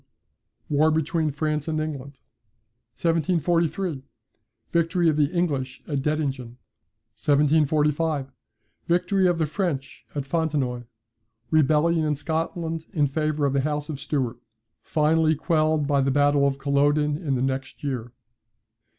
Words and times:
1742. 0.69 0.79
War 0.79 0.89
between 0.89 1.31
France 1.31 1.67
and 1.67 1.79
England. 1.79 2.19
1743. 2.99 4.01
Victory 4.71 5.07
of 5.09 5.15
the 5.15 5.29
English 5.31 5.83
at 5.87 5.99
Dettingen. 6.01 6.57
1745. 7.21 8.31
Victory 8.87 9.27
of 9.27 9.37
the 9.37 9.45
French 9.45 10.03
at 10.15 10.25
Fontenoy. 10.25 10.85
Rebellion 11.51 12.03
in 12.03 12.15
Scotland 12.15 12.87
in 12.93 13.05
favour 13.05 13.45
of 13.45 13.53
the 13.53 13.61
House 13.61 13.89
of 13.89 13.99
Stuart: 13.99 14.37
finally 14.81 15.35
quelled 15.35 15.85
by 15.85 16.01
the 16.01 16.09
battle 16.09 16.47
of 16.47 16.57
Culloden 16.57 17.15
in 17.15 17.35
the 17.35 17.43
next 17.43 17.83
year. 17.83 18.11